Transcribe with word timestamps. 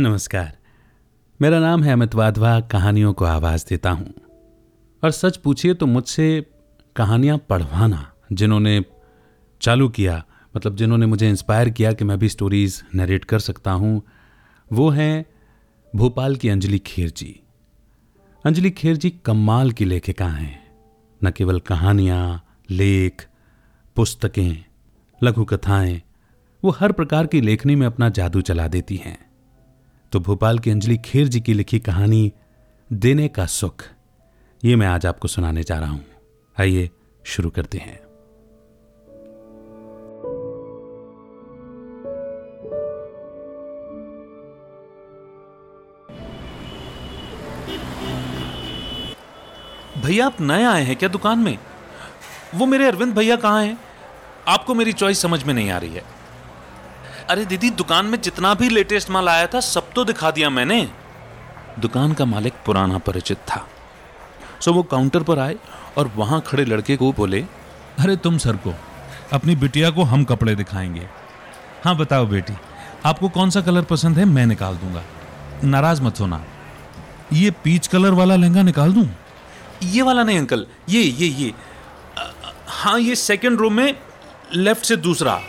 नमस्कार। 0.00 0.58
मेरा 1.42 1.60
नाम 1.60 1.82
है 1.82 1.92
अमित 1.92 2.14
वाधवा, 2.14 2.60
कहानियों 2.60 3.12
को 3.12 3.24
आवाज़ 3.24 3.64
देता 3.68 3.90
हूँ। 3.90 4.14
और 5.04 5.10
सच 5.10 5.36
पूछिए 5.36 5.74
तो 5.74 5.86
मुझसे 5.86 6.46
कहानियाँ 6.96 7.38
पढ़वाना, 7.38 8.12
जिन्होंने 8.32 8.84
चालू 9.60 9.88
किया 9.88 10.24
मतलब 10.56 10.76
जिन्होंने 10.76 11.06
मुझे 11.06 11.28
इंस्पायर 11.28 11.70
किया 11.70 11.92
कि 11.92 12.04
मैं 12.04 12.18
भी 12.18 12.28
स्टोरीज़ 12.28 12.82
नरेट 12.94 13.24
कर 13.24 13.38
सकता 13.38 13.70
हूँ, 13.70 14.02
वो 14.72 14.90
हैं 14.90 15.24
भोपाल 15.96 16.36
की 16.36 16.48
अंजलि 16.48 16.78
खेर 16.78 17.10
जी। 17.10 17.40
अंजलि 18.44 18.70
खेर 18.70 18.96
जी 18.96 19.10
कमाल 19.10 19.72
की 19.72 19.84
लेखिका 19.84 20.28
हैं। 20.28 20.72
न 21.24 21.30
केवल 21.30 21.60
कहानियाँ, 21.60 22.44
लेख, 22.70 23.26
पुस्तकें 23.96 24.64
लघु 25.22 25.44
कथाएँ 25.44 26.02
वो 26.64 26.70
हर 26.70 26.92
प्रकार 26.92 27.26
की 27.26 27.40
लेखनी 27.40 27.76
में 27.76 27.86
अपना 27.86 28.08
जादू 28.08 28.40
चला 28.40 28.68
देती 28.68 28.96
हैं। 28.96 29.27
तो 30.12 30.20
भोपाल 30.20 30.58
की 30.58 30.70
अंजलि 30.70 30.98
खेर 30.98 31.28
जी 31.28 31.40
की 31.40 31.54
लिखी 31.54 31.78
कहानी, 31.78 32.32
देने 32.92 33.28
का 33.28 33.46
सुख, 33.46 33.84
ये 34.64 34.76
मैं 34.76 34.86
आज 34.86 35.06
आपको 35.06 35.28
सुनाने 35.28 35.62
जा 35.62 35.78
रहा 35.78 35.90
हूँ। 35.90 36.04
आइए, 36.60 36.90
शुरू 37.24 37.50
करते 37.50 37.78
हैं। 37.78 38.00
भैया, 50.02 50.26
आप 50.26 50.40
नए 50.40 50.64
आए 50.64 50.82
हैं 50.82 50.96
क्या 50.96 51.08
दुकान 51.08 51.38
में? 51.38 51.58
वो 52.54 52.66
मेरे 52.66 52.86
अरविंद 52.86 53.14
भैया 53.14 53.36
कहाँ 53.36 53.64
हैं? 53.64 53.78
आपको 54.48 54.74
मेरी 54.74 54.92
चॉइस 54.92 55.18
समझ 55.18 55.44
में 55.44 55.54
नहीं 55.54 55.70
आ 55.70 55.78
रही 55.78 55.94
है। 55.94 56.17
अरे 57.30 57.44
दीदी, 57.44 57.68
दुकान 57.70 58.06
में 58.06 58.20
जितना 58.20 58.52
भी 58.54 58.68
लेटेस्ट 58.68 59.10
माल 59.10 59.28
आया 59.28 59.46
था, 59.46 59.60
सब 59.60 59.92
तो 59.92 60.04
दिखा 60.04 60.30
दिया 60.30 60.50
मैंने। 60.50 60.88
दुकान 61.78 62.12
का 62.12 62.24
मालिक 62.24 62.54
पुराना 62.66 62.98
परिचित 62.98 63.38
था। 63.38 63.66
सो 64.60 64.72
वो 64.72 64.82
काउंटर 64.82 65.22
पर 65.22 65.38
आए 65.38 65.56
और 65.98 66.10
वहाँ 66.16 66.40
खड़े 66.46 66.64
लड़के 66.64 66.96
को 66.96 67.12
बोले, 67.12 67.40
अरे 67.98 68.16
तुम 68.16 68.38
सर 68.38 68.56
को, 68.56 68.74
अपनी 69.32 69.56
बिटिया 69.56 69.90
को 69.90 70.02
हम 70.02 70.24
कपड़े 70.24 70.54
दिखाएँगे। 70.54 71.06
हाँ 71.84 71.96
बताओ 71.96 72.26
बेटी, 72.26 72.52
आपको 73.06 73.28
कौन 73.28 73.50
सा 73.50 73.60
कलर 73.60 73.82
पसंद 73.82 74.18
है? 74.18 74.24
मैं 74.24 74.46
निकाल 74.46 74.76
दूँगा। 74.76 75.02
नाराज़ 75.64 76.02
मत 76.02 76.20
होना। 76.20 76.42
ये 77.32 77.50
पीच 77.64 77.86
कलर 77.86 78.12
वाला 78.12 78.36
लहंगा 78.36 78.62
निकाल 78.62 78.92
दूँ? 78.92 79.08
ये 79.82 80.02
वाला 80.02 80.22
नहीं 80.22 80.38
अंकल, 80.38 80.66
ये 80.88 81.02
ये 81.02 81.26
ये। 81.26 81.52
हाँ 82.68 82.98
ये 83.00 83.14
सेकंड 83.16 83.60
रो 83.60 83.70
में 83.70 83.94
लेफ़्ट 84.54 84.84
से 84.84 84.96
दूसरा। 84.96 85.40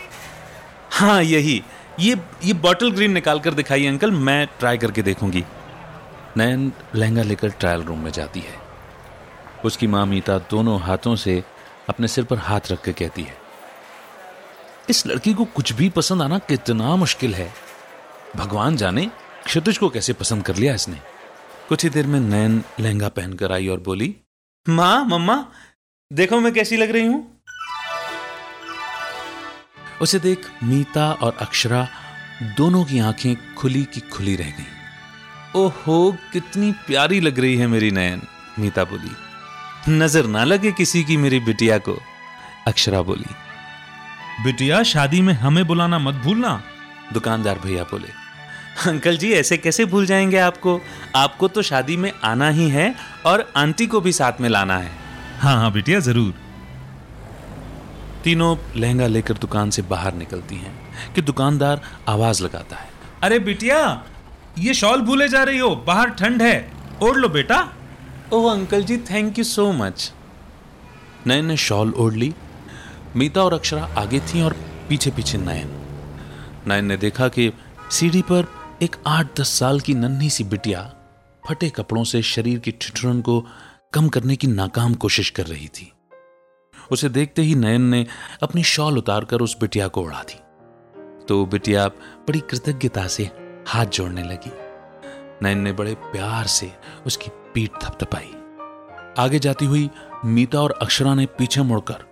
हाँ 0.90 1.22
यही। 1.22 1.62
ये 2.00 2.16
ये 2.44 2.52
बॉटल 2.54 2.90
ग्रीन 2.90 3.12
निकाल 3.12 3.40
कर 3.40 3.54
दिखाइए, 3.54 3.86
अंकल। 3.86 4.10
मैं 4.10 4.46
ट्राई 4.58 4.78
करके 4.78 5.02
देखूँगी। 5.02 5.44
नयन 6.36 6.72
लहंगा 6.94 7.22
लेकर 7.22 7.50
ट्रायल 7.50 7.82
रूम 7.82 7.98
में 7.98 8.10
जाती 8.12 8.40
है। 8.40 8.58
उसकी 9.64 9.86
माँ 9.86 10.04
मीता 10.06 10.38
दोनों 10.50 10.80
हाथों 10.80 11.14
से 11.16 11.42
अपने 11.88 12.08
सिर 12.08 12.24
पर 12.24 12.38
हाथ 12.38 12.70
रख 12.72 12.82
के 12.84 12.92
कहती 12.92 13.22
है, 13.22 13.36
इस 14.90 15.06
लड़की 15.06 15.32
को 15.34 15.44
कुछ 15.46 15.72
भी 15.72 15.88
पसंद 15.88 16.22
आना 16.22 16.38
कितना 16.40 16.94
मुश्किल 16.96 17.34
है। 17.34 17.50
भगवान 18.36 18.76
जाने 18.76 19.06
क्षितिज 19.46 19.78
को 19.78 19.88
कैसे 19.88 20.12
पसंद 20.12 20.42
कर 20.42 20.56
लिया 20.56 20.74
इसने? 20.74 20.96
कुछ 21.68 21.84
ही 21.84 21.90
देर 21.90 22.06
में 22.06 22.18
नयन 22.20 22.62
लहंगा 22.80 23.08
पहनकर 23.10 23.52
आई 23.52 23.68
और 23.68 23.80
बोली, 23.80 24.14
माँ, 24.66 25.04
मम्मा, 25.04 25.44
देखो 26.10 26.40
मैं 26.40 26.52
कैसी 26.52 26.76
लग 26.76 26.90
रही 26.90 27.06
हूँ। 27.06 27.39
उसे 30.00 30.18
देख 30.18 30.50
मीता 30.64 31.12
और 31.12 31.36
अक्षरा 31.40 31.88
दोनों 32.56 32.84
की 32.84 32.98
आँखें 32.98 33.54
खुली 33.54 33.84
की 33.84 34.00
खुली 34.00 34.36
रह 34.36 34.44
गईं। 34.44 35.60
ओहो 35.60 36.16
कितनी 36.32 36.72
प्यारी 36.72 37.20
लग 37.20 37.38
रही 37.38 37.56
है 37.56 37.66
मेरी 37.66 37.90
नयन 37.90 38.22
मीता 38.58 38.84
बोली। 38.84 39.10
नज़र 39.98 40.26
ना 40.26 40.44
लगे 40.44 40.72
किसी 40.72 41.04
की 41.04 41.16
मेरी 41.16 41.40
बिटिया 41.40 41.78
को 41.78 41.98
अक्षरा 42.66 43.02
बोली। 43.02 43.34
बिटिया 44.44 44.82
शादी 44.82 45.20
में 45.20 45.34
हमें 45.34 45.66
बुलाना 45.66 45.98
मत 45.98 46.14
भूलना। 46.14 46.62
दुकानदार 47.12 47.58
भैया 47.58 47.82
बोले। 47.82 48.08
अंकल 48.86 49.16
जी 49.16 49.32
ऐसे 49.32 49.56
कैसे 49.56 49.84
भूल 49.84 50.06
जाएँगे 50.06 50.38
आपको? 50.38 50.80
आपको 51.16 51.48
तो 51.48 51.62
शादी 51.62 51.96
में 51.96 52.12
आना 52.24 52.48
ही 52.48 52.68
है 52.68 52.94
और 53.26 53.52
आंटी 53.56 53.86
को 53.86 54.00
भी 54.00 54.12
साथ 54.12 54.40
में 54.40 54.48
लाना 54.48 54.78
है। 54.78 54.92
हाँ 55.40 55.56
हाँ 55.56 55.72
बिटिया 55.72 56.00
ज़रूर। 56.00 56.39
तीनों 58.24 58.56
लहंगा 58.76 59.06
लेकर 59.06 59.38
दुकान 59.38 59.70
से 59.70 59.82
बाहर 59.82 60.14
निकलती 60.14 60.56
हैं 60.56 60.74
कि 61.14 61.22
दुकानदार 61.22 61.80
आवाज़ 62.08 62.42
लगाता 62.44 62.76
है। 62.76 62.88
अरे 63.22 63.38
बिटिया 63.38 63.80
ये 64.58 64.74
शॉल 64.74 65.02
भूले 65.02 65.28
जा 65.28 65.42
रही 65.42 65.58
हो 65.58 65.74
बाहर 65.86 66.10
ठंड 66.10 66.42
है 66.42 66.72
ओढ़ 67.02 67.16
लो 67.16 67.28
बेटा। 67.28 67.60
ओह 68.32 68.52
uncle 68.52 68.84
ji 68.84 68.96
thank 69.10 69.38
you 69.38 69.44
so 69.44 69.70
much 69.72 70.12
Nayan 71.26 71.44
ने 71.44 71.56
शॉल 71.56 71.92
ओढ़ 71.94 72.14
ली। 72.14 72.32
मीता 73.16 73.42
और 73.42 73.54
अक्षरा 73.54 73.84
आगे 73.98 74.20
थी 74.20 74.42
और 74.42 74.56
पीछे 74.88 75.10
पीछे 75.10 75.38
नयन। 75.38 75.70
नयन 76.68 76.84
ने 76.84 76.96
देखा 76.96 77.28
कि 77.28 77.52
सीढ़ी 77.90 78.22
पर 78.22 78.46
एक 78.82 78.96
आठ 79.06 79.40
दस 79.40 79.48
साल 79.48 79.80
की 79.80 79.94
नन्ही 79.94 80.30
सी 80.30 80.44
बिटिया 80.44 80.82
फटे 81.48 81.68
कपड़ों 81.68 82.04
से 82.04 82.22
शरीर 82.22 82.58
की 82.58 82.70
ठिठुरन 82.70 83.20
को 83.20 83.40
कम 83.92 84.08
करने 84.08 84.36
की 84.36 84.46
नाकाम 84.46 84.94
कोशिश 84.94 85.30
कर 85.30 85.46
रही 85.46 85.68
थी। 85.68 85.92
उसे 86.92 87.08
देखते 87.08 87.42
ही 87.42 87.54
नयन 87.54 87.82
ने 87.82 88.06
अपनी 88.42 88.62
शॉल 88.64 88.98
उतारकर 88.98 89.40
उस 89.40 89.56
बिटिया 89.60 89.88
को 89.88 90.02
उड़ा 90.02 90.22
दी। 90.22 90.38
तो 91.26 91.44
बिटिया 91.46 91.86
बड़ी 91.88 92.40
कृतज्ञता 92.40 93.06
से 93.06 93.30
हाथ 93.68 93.86
जोड़ने 93.86 94.22
लगी। 94.22 94.50
नयन 95.42 95.58
ने 95.58 95.72
बड़े 95.72 95.94
प्यार 96.04 96.46
से 96.48 96.72
उसकी 97.06 97.30
पीठ 97.54 97.82
थपथपाई। 97.82 98.30
आगे 99.18 99.38
जाती 99.38 99.66
हुई 99.66 99.88
मीता 100.24 100.60
और 100.60 100.78
अक्षरा 100.82 101.14
ने 101.14 101.26
पीछे 101.38 101.62
मुड़कर 101.62 102.04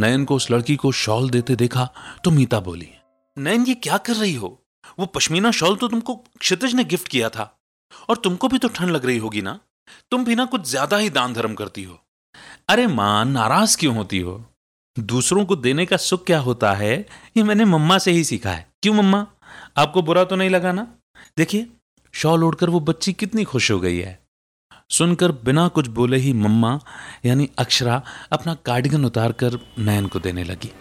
नयन 0.00 0.24
को 0.24 0.36
उस 0.36 0.50
लड़की 0.50 0.76
को 0.76 0.90
शॉल 0.92 1.28
देते 1.30 1.56
देखा 1.56 1.88
तो 2.24 2.30
मीता 2.30 2.60
बोली, 2.60 2.88
नयन, 3.36 3.64
ये 3.64 3.74
क्या 3.74 3.96
कर 3.98 4.14
रही 4.14 4.34
हो? 4.34 4.60
वो 4.98 5.06
पश्मीना 5.06 5.50
शॉल 5.50 5.76
तो 5.76 5.88
तुमको 5.88 6.14
क्षितिज 6.40 6.74
ने 6.74 6.84
गिफ्ट 6.84 7.08
किया 7.08 7.28
था। 7.28 7.50
और 8.08 8.16
तुमको 8.16 8.48
भी 8.48 8.58
तो 8.58 8.68
ठंड 8.68 8.90
लग 8.90 9.04
रही 9.06 9.18
होगी 9.18 9.42
ना? 9.42 9.58
तुम 10.10 10.24
भी 10.24 10.34
ना 10.34 10.44
कुछ 10.44 10.68
ज़्यादा 10.68 10.96
ही 10.96 11.10
दान 11.10 11.32
धर्म 11.32 11.54
करती 11.54 11.84
हो। 11.84 11.98
अरे 12.68 12.86
माँ, 12.86 13.24
नाराज़ 13.24 13.78
क्यों 13.78 13.96
होती 13.96 14.18
हो? 14.18 14.44
दूसरों 14.98 15.44
को 15.44 15.56
देने 15.56 15.86
का 15.86 15.96
सुख 15.96 16.26
क्या 16.26 16.38
होता 16.38 16.72
है, 16.72 17.06
ये 17.36 17.42
मैंने 17.42 17.64
मम्मा 17.64 17.98
से 17.98 18.10
ही 18.10 18.24
सीखा 18.24 18.50
है। 18.50 18.68
क्यों 18.82 18.94
मम्मा? 18.94 19.26
आपको 19.76 20.02
बुरा 20.02 20.24
तो 20.24 20.36
नहीं 20.36 20.50
लगा 20.50 20.72
ना? 20.72 20.86
देखिए, 21.38 21.66
शॉल 22.12 22.44
ओढ़कर 22.44 22.70
वो 22.70 22.80
बच्ची 22.80 23.12
कितनी 23.12 23.44
खुश 23.44 23.70
हो 23.70 23.80
गई 23.80 23.98
है। 23.98 24.26
सुनकर 24.90 25.32
बिना 25.32 25.68
कुछ 25.68 25.86
बोले 25.86 26.16
ही 26.16 26.32
मम्मा, 26.32 26.80
यानी 27.24 27.50
अक्षरा, 27.58 28.02
अपना 28.32 28.54
कार्डिगन 28.54 29.04
उतारकर 29.04 29.74
नयन 29.78 30.06
को 30.06 30.20
देने 30.20 30.44
लगी। 30.44 30.72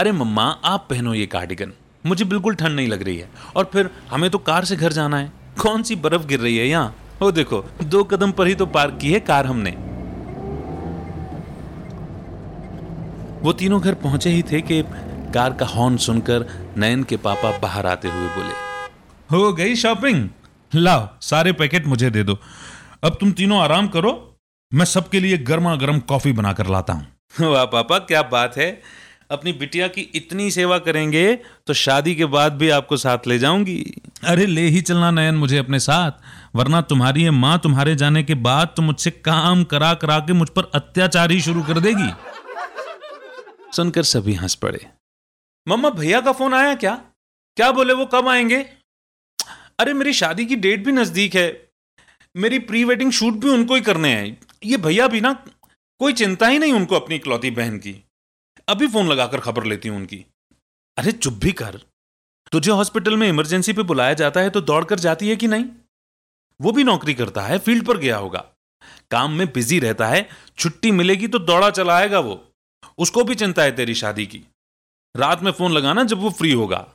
अरे 0.00 0.12
मम्मा, 0.12 0.44
आप 0.44 0.86
पहनो 0.90 1.14
ये 1.14 1.26
कार्डिगन। 1.26 1.72
मुझे 2.06 2.24
बिल्कुल 2.24 2.54
ठंड 2.54 2.76
नहीं 2.76 2.88
लग 2.88 3.02
रही 3.02 3.18
है। 3.18 3.30
और 3.56 3.70
फिर, 3.72 3.90
हमें 4.10 4.30
तो 4.30 4.38
कार 4.38 4.64
से 4.64 4.76
घर 4.76 4.92
जाना 4.92 5.18
है। 5.18 5.32
कौन 5.60 5.82
सी 5.82 5.96
बर्फ़ 5.96 6.26
गिर 6.26 6.40
रही 6.40 6.56
है 6.56 6.68
यहाँ? 6.68 6.96
वो 7.22 7.32
देखो, 7.32 7.64
दो 7.82 8.04
कदम 8.04 8.32
पर 8.32 8.46
ही 8.46 8.54
तो 8.54 8.66
पार्क 8.66 8.98
की 9.02 9.12
है 9.12 9.20
कार 9.20 9.46
हमने। 9.46 9.95
वो 13.46 13.52
तीनों 13.52 13.80
घर 13.80 13.94
पहुँचे 13.94 14.30
ही 14.30 14.42
थे 14.42 14.60
कि 14.60 14.82
कार 15.34 15.52
का 15.52 15.66
हॉर्न 15.66 15.96
सुनकर 15.96 16.46
नयन 16.76 17.02
के 17.02 17.16
पापा 17.16 17.58
बाहर 17.58 17.86
आते 17.86 18.08
हुए 18.08 18.28
बोले, 18.28 18.54
हो 19.30 19.52
गई 19.52 19.74
शॉपिंग? 19.74 20.28
लाओ, 20.74 21.08
सारे 21.20 21.52
पैकेट 21.52 21.86
मुझे 21.86 22.10
दे 22.10 22.22
दो। 22.22 22.38
अब 23.04 23.16
तुम 23.20 23.32
तीनों 23.32 23.60
आराम 23.60 23.88
करो, 23.88 24.12
मैं 24.74 24.84
सबके 24.84 25.20
लिए 25.20 25.38
गर्मा 25.38 25.74
गर्म 25.76 25.98
कॉफ़ी 25.98 26.32
बनाकर 26.32 26.66
लाता 26.66 26.92
हूँ। 26.92 27.06
वाह 27.52 27.64
पापा, 27.64 27.98
क्या 27.98 28.22
बात 28.22 28.56
है। 28.56 28.82
अपनी 29.30 29.52
बिटिया 29.52 29.88
की 29.88 30.00
इतनी 30.00 30.50
सेवा 30.50 30.78
करेंगे 30.78 31.34
तो 31.66 31.74
शादी 31.74 32.14
के 32.14 32.24
बाद 32.24 32.52
भी 32.52 32.68
आपको 32.68 32.96
साथ 32.96 33.26
ले 33.26 33.38
जाऊँगी। 33.38 34.00
अरे, 34.24 34.46
ले 34.46 34.66
ही 34.66 34.80
चलना 34.80 35.10
नयन 35.10 35.34
मुझे 35.34 35.58
अपने 35.58 35.78
साथ, 35.78 36.10
वरना 36.56 36.80
तुम्हारी 36.80 37.22
ये 37.22 37.30
माँ 37.30 37.58
तुम्हारे 37.58 37.94
जाने 37.96 38.22
के 38.22 38.34
बाद 38.34 38.74
तो 38.76 38.82
मुझसे 38.82 39.10
काम 39.10 39.64
करा 39.64 39.94
करा 39.94 40.18
के 40.18 40.32
मुझ 40.32 40.48
पर 40.48 40.70
अत्याचार 40.74 41.30
ही 41.30 41.40
शुरू 41.40 41.62
कर 41.62 41.80
देगी। 41.80 42.10
सुनकर 43.76 44.02
सभी 44.02 44.34
हंस 44.34 44.54
पड़े। 44.54 44.90
मम्मा, 45.68 45.90
भैया 45.90 46.20
का 46.20 46.32
फ़ोन 46.32 46.54
आया 46.54 46.74
क्या? 46.74 46.94
क्या 47.56 47.72
बोले 47.72 47.92
वो 47.92 48.06
कब 48.06 48.28
आएँगे? 48.28 48.62
अरे, 49.78 49.92
मेरी 49.92 50.12
शादी 50.12 50.46
की 50.46 50.56
डेट 50.56 50.84
भी 50.84 50.92
नज़दीक 50.92 51.34
है। 51.34 51.70
मेरी 52.36 52.58
प्री 52.58 52.84
वेडिंग 52.84 53.12
शूट 53.12 53.34
भी 53.34 53.48
उनको 53.48 53.74
ही 53.74 53.80
करने 53.80 54.08
हैं। 54.08 54.40
ये 54.64 54.76
भैया 54.76 55.08
भी 55.08 55.20
ना, 55.20 55.32
कोई 55.98 56.12
चिंता 56.12 56.46
ही 56.46 56.58
नहीं 56.58 56.72
उनको 56.72 56.94
अपनी 56.94 57.14
इकलौती 57.14 57.50
बहन 57.50 57.78
की। 57.78 58.04
अभी 58.68 58.88
फ़ोन 58.88 59.06
लगाकर 59.06 59.40
खबर 59.40 59.64
लेती 59.64 59.88
हूँ 59.88 59.96
उनकी। 59.96 60.26
अरे, 60.96 61.12
चुप 61.12 61.32
भी 61.32 61.52
कर। 61.52 61.80
तुझे 62.52 62.70
हॉस्पिटल 62.70 63.16
में 63.16 63.28
इमरजेंसी 63.28 63.72
पे 63.72 63.82
बुलाया 63.82 64.14
जाता 64.14 64.40
है 64.40 64.50
तो 64.50 64.60
दौड़कर 64.60 64.98
जाती 64.98 65.28
है 65.28 65.36
कि 65.36 65.46
नहीं? 65.46 65.64
वो 66.60 66.72
भी 66.72 66.84
नौकरी 66.84 67.14
करता 67.14 67.42
है, 67.42 67.58
फ़ील्ड 67.58 67.86
पर 67.86 67.96
गया 67.96 68.16
होगा। 68.16 68.50
काम 69.10 69.32
में 69.32 69.52
बिज़ी 69.52 69.78
रहता 69.78 70.06
है, 70.06 70.28
छुट्टी 70.58 70.90
मिलेगी 70.90 71.28
तो 71.28 71.38
दौड़ा 71.38 71.70
चलाएगा 71.70 72.20
वो। 72.20 72.52
उसको 72.98 73.24
भी 73.24 73.34
चिंता 73.34 73.62
है 73.62 73.76
तेरी 73.76 73.94
शादी 73.94 74.26
की। 74.26 74.44
रात 75.16 75.42
में 75.42 75.52
फ़ोन 75.52 75.72
लगाना 75.72 76.04
जब 76.04 76.18
वो 76.18 76.30
फ्री 76.30 76.52
होगा। 76.52 76.94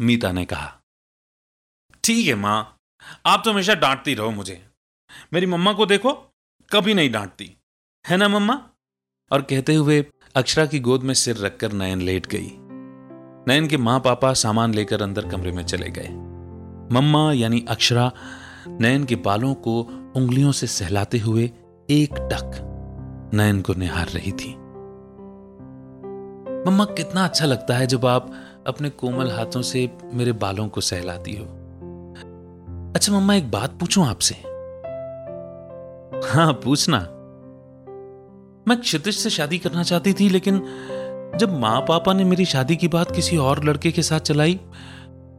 मीता 0.00 0.32
ने 0.32 0.44
कहा, 0.44 0.80
ठीक 2.04 2.26
है 2.26 2.34
माँ, 2.34 2.76
आप 3.26 3.42
तो 3.44 3.52
हमेशा 3.52 3.74
डांटती 3.74 4.14
रहो 4.14 4.30
मुझे। 4.30 4.68
मेरी 5.32 5.46
मम्मा 5.46 5.72
को 5.72 5.86
देखो, 5.86 6.12
कभी 6.70 6.94
नहीं 6.94 7.10
डांटती। 7.10 7.56
है 8.06 8.16
ना 8.16 8.28
मम्मा? 8.28 8.68
और 9.30 9.42
कहते 9.42 9.74
हुए 9.74 10.06
अक्षरा 10.34 10.66
की 10.66 10.80
गोद 10.80 11.02
में 11.02 11.14
सिर 11.14 11.36
रखकर 11.36 11.72
नयन 11.72 12.00
लेट 12.00 12.26
गई। 12.26 12.50
नयन 13.48 13.68
के 13.68 13.76
माँ 13.76 14.00
पापा 14.00 14.32
सामान 14.34 14.74
लेकर 14.74 15.02
अंदर 15.02 15.28
कमरे 15.28 15.52
में 15.52 15.64
चले 15.64 15.90
गए। 15.90 16.08
मम्मा 16.94 17.32
यानी 17.32 17.64
अक्षरा 17.68 18.12
नयन 18.66 19.04
के 19.04 19.16
बालों 19.16 19.54
को 19.54 19.82
उंगलियों 20.16 20.52
से 20.52 20.66
सहलाते 20.66 21.18
हुए 21.18 21.50
एक 21.90 22.10
टक 22.12 23.30
नयन 23.34 23.62
को 23.62 23.74
निहार 23.74 24.08
रही 24.08 24.32
थी। 24.32 24.63
मम्मा, 26.66 26.84
कितना 26.84 27.24
अच्छा 27.24 27.46
लगता 27.46 27.74
है 27.74 27.86
जब 27.86 28.06
आप 28.06 28.30
अपने 28.66 28.90
कोमल 28.90 29.30
हाथों 29.30 29.62
से 29.62 29.90
मेरे 30.12 30.32
बालों 30.32 30.68
को 30.68 30.80
सहलाती 30.80 31.36
हो। 31.36 31.44
अच्छा 32.94 33.12
मम्मा, 33.12 33.34
एक 33.34 33.50
बात 33.50 33.78
पूछूँ 33.80 34.06
आपसे? 34.06 34.34
हाँ 36.28 36.52
पूछना। 36.64 36.98
मैं 38.68 38.76
क्षितिज 38.80 39.14
से 39.14 39.30
शादी 39.30 39.58
करना 39.58 39.82
चाहती 39.82 40.12
थी, 40.12 40.28
लेकिन 40.28 40.60
जब 41.38 41.58
माँ 41.60 41.80
पापा 41.80 42.12
ने 42.12 42.24
मेरी 42.24 42.44
शादी 42.44 42.76
की 42.76 42.88
बात 42.88 43.10
किसी 43.10 43.36
और 43.36 43.64
लड़के 43.64 43.92
के 43.92 44.02
साथ 44.02 44.20
चलाई 44.20 44.54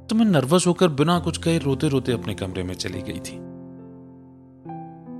तो 0.09 0.15
मैं 0.15 0.25
नर्वस 0.25 0.67
होकर 0.67 0.87
बिना 0.91 1.19
कुछ 1.19 1.37
कहे 1.37 1.57
रोते 1.57 1.87
रोते 1.89 2.11
अपने 2.11 2.33
कमरे 2.33 2.63
में 2.63 2.73
चली 2.75 3.01
गई 3.01 3.19
थी। 3.19 3.37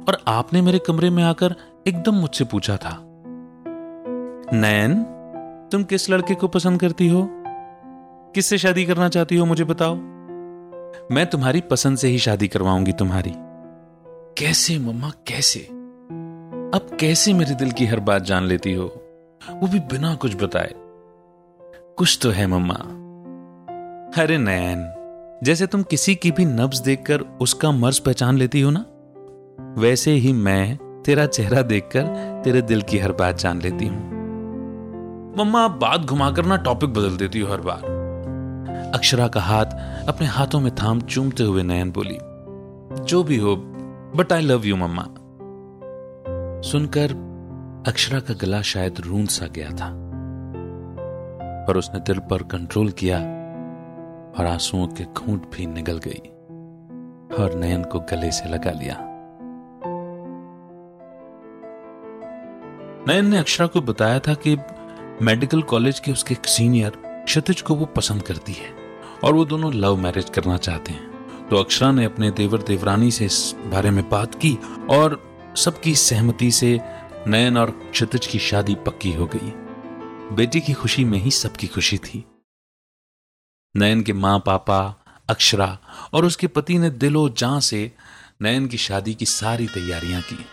और 0.06 0.18
आपने 0.28 0.62
मेरे 0.62 0.80
कमरे 0.80 1.10
में 1.10 1.24
आकर 1.24 1.56
एकदम 1.88 2.16
मुझसे 2.16 2.44
पूछा 2.44 2.78
था, 2.78 2.98
नयन 4.54 5.04
तुम 5.76 5.84
किस 5.84 6.10
लड़के 6.10 6.36
को 6.36 6.48
पसंद 6.48 6.80
करती 6.80 7.08
हो? 7.08 7.28
किससे 8.36 8.58
शादी 8.58 8.86
करना 8.86 9.10
चाहती 9.10 9.36
हो 9.36 9.46
मुझे 9.46 9.64
बताओ। 9.64 9.96
मैं 11.12 11.26
तुम्हारी 11.26 11.62
पसंद 11.62 11.98
से 11.98 12.08
ही 12.08 12.20
शादी 12.20 12.48
करवाऊँगी 12.48 12.92
तुम्हारी। 12.92 13.32
कैसे 14.38 14.78
मम्मा, 14.80 15.10
कैसे? 15.10 15.60
अब 15.60 16.98
कैसे 17.00 17.34
मेरे 17.34 17.56
दिल 17.56 17.72
की 17.72 17.86
हर 17.86 18.00
बात 18.00 18.22
जान 18.22 18.44
लेती 18.44 18.74
हो? 18.74 18.86
वो 19.52 19.68
भी 19.68 19.80
बिना 19.80 20.16
कुछ 20.16 20.36
बताए। 20.44 20.74
कुछ 21.98 22.20
तो 22.22 22.30
है 22.30 22.48
मम्मा। 22.48 22.80
अरे 24.24 24.38
नयन 24.38 24.92
जैसे 25.44 25.68
तुम 25.68 25.84
किसी 25.84 26.16
की 26.16 26.32
भी 26.32 26.46
नब्ज 26.46 26.80
देखकर 26.80 27.22
उसका 27.42 27.72
मर्ज 27.72 28.00
पहचान 28.00 28.38
लेती 28.38 28.62
हो 28.62 28.72
ना, 28.72 28.86
वैसे 29.82 30.12
ही 30.12 30.34
मैं 30.34 30.78
तेरा 31.06 31.26
चेहरा 31.26 31.62
देखकर 31.62 32.42
तेरे 32.46 32.62
दिल 32.62 32.82
की 32.82 32.98
हर 32.98 33.12
बात 33.12 33.38
जान 33.38 33.62
लेती 33.62 33.88
हूँ। 33.88 34.15
मम्मा 35.38 35.62
आप 35.62 35.72
बात 35.72 36.02
घुमाकर 36.02 36.46
ना 36.46 36.56
टॉपिक 36.58 36.90
बदल 36.90 37.16
देती 37.18 37.40
हो 37.40 37.52
हर 37.52 37.62
बार। 37.62 37.82
अक्षरा 38.96 39.28
का 39.28 39.42
हाथ 39.42 39.74
अपने 40.08 40.28
हाथों 40.28 40.60
में 40.60 40.74
थाम 40.76 41.02
चूमते 41.02 41.44
हुए 41.44 41.64
नयन 41.64 41.92
बोली, 41.92 42.18
जो 43.04 43.24
भी 43.24 43.38
हो 43.38 43.56
but 44.16 44.32
I 44.34 44.42
love 44.42 44.66
you 44.66 44.76
mama. 44.76 45.04
सुनकर 46.62 47.12
अक्षरा 47.88 48.20
का 48.20 48.34
गला 48.34 48.62
शायद 48.62 49.00
रूंद 49.00 49.28
सा 49.28 49.48
गया 49.48 49.70
था, 49.72 49.90
पर 51.68 51.78
उसने 51.78 52.00
दिल 52.00 52.20
पर 52.30 52.44
कंट्रोल 52.44 52.90
किया 52.92 53.18
और 53.18 54.46
आंसुओं 54.46 54.88
के 54.88 55.04
घूंट 55.06 55.50
भी 55.52 55.66
निगल 55.66 56.00
गई 56.08 56.22
और 57.36 57.56
नयन 57.56 57.84
को 57.84 58.00
गले 58.12 58.32
से 58.32 58.50
लगा 58.50 58.72
लिया। 58.72 58.98
नयन 63.08 63.26
ने 63.26 63.38
अक्षरा 63.38 63.68
को 63.68 63.82
बताया 63.84 64.20
था 64.20 64.34
कि 64.34 64.56
मेडिकल 65.22 65.62
कॉलेज 65.62 66.00
के 66.00 66.12
उसके 66.12 66.38
सीनियर 66.46 66.90
क्षतिज 67.26 67.62
को 67.62 67.76
वो 67.76 67.86
पसंद 67.86 68.24
करती 68.24 68.54
है 68.54 68.76
और 69.24 69.34
वो 69.34 69.46
दोनों 69.46 69.74
लव 69.74 69.96
मैरिज 69.96 70.30
करना 70.30 70.58
चाहते 70.58 70.92
हैं। 70.92 71.48
तो 71.48 71.58
अक्षरा 71.58 71.92
ने 71.92 72.06
अपने 72.06 72.32
देवर 72.32 72.62
देवरानी 72.62 73.12
से 73.12 73.26
इस 73.26 73.56
बारे 73.66 73.92
में 73.92 74.10
बात 74.10 74.36
की 74.36 74.58
और 74.90 75.36
सबकी 75.58 75.96
सहमति 75.96 76.52
से 76.52 76.80
नयन 77.28 77.58
और 77.58 77.72
क्षतिज 77.92 78.28
की 78.28 78.40
शादी 78.40 78.76
पक्की 78.76 79.14
हो 79.14 79.26
गई। 79.26 79.52
बेटी 80.36 80.62
की 80.62 80.74
खुशी 80.74 81.04
में 81.04 81.20
ही 81.20 81.32
सबकी 81.32 81.68
खुशी 81.68 81.98
थी। 81.98 82.26
नयन 83.78 84.02
के 84.02 84.14
माँ 84.14 84.40
पापा 84.46 85.06
अक्षरा 85.30 85.78
और 86.14 86.26
उसके 86.26 86.48
पति 86.48 86.78
ने 86.78 86.90
दिलो 86.90 87.30
जान 87.30 87.60
से 87.60 87.92
नयन 88.42 88.68
की 88.68 88.78
शादी 88.78 89.14
की 89.14 89.26
सारी 89.26 89.68
तैयारियाँ 89.68 90.22
की। 90.22 90.46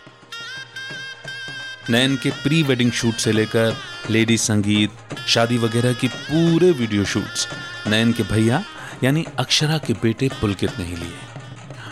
नयन 1.89 2.15
के 2.15 2.29
प्री 2.29 2.63
वेडिंग 2.63 2.91
शूट 2.91 3.13
से 3.13 3.31
लेकर 3.31 3.75
लेडी 4.09 4.37
संगीत, 4.37 4.91
शादी 5.27 5.57
वगैरह 5.57 5.93
की 5.93 6.07
पूरे 6.07 6.71
वीडियो 6.71 7.05
शूट्स, 7.05 7.47
नयन 7.87 8.13
के 8.13 8.23
भैया, 8.23 8.63
यानी 9.03 9.25
अक्षरा 9.39 9.77
के 9.77 9.93
बेटे 9.93 10.29
पुलकित 10.41 10.79
ने 10.79 10.85
ही 10.85 10.95
लिए। 10.95 11.13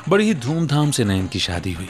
बड़ी 0.09 0.25
ही 0.25 0.33
धूमधाम 0.33 0.91
से 0.91 1.03
नयन 1.03 1.27
की 1.27 1.39
शादी 1.39 1.73
हुई। 1.73 1.89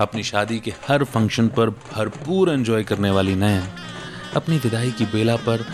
अपनी 0.00 0.22
शादी 0.22 0.60
के 0.60 0.74
हर 0.88 1.04
फ़ंक्शन 1.04 1.48
पर 1.48 1.70
भरपूर 1.70 2.50
एंजॉय 2.50 2.84
करने 2.84 3.10
वाली 3.10 3.34
नयन 3.34 3.62
अपनी 4.36 4.58
विदाई 4.58 4.90
की 4.90 5.04
बेला 5.04 5.36
पर 5.36 5.66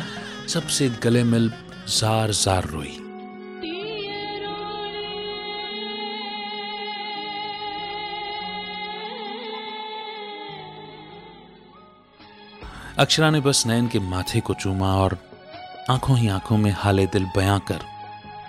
सबसे 0.49 0.89
गले 0.89 1.25
मिल 1.25 1.53
जार 1.89 2.31
जार 2.31 2.65
रोई। 2.65 3.08
अक्षरा 13.01 13.29
ने 13.31 13.41
बस 13.41 13.63
नयन 13.67 13.89
के 13.89 13.99
माथे 13.99 14.41
को 14.41 14.55
चूमा 14.55 14.87
और 14.95 15.17
आँखों 15.91 16.17
ही 16.19 16.29
आँखों 16.29 16.57
में 16.57 16.71
हाले 16.71 17.07
दिल 17.07 17.25
बयां 17.37 17.59
कर 17.61 17.81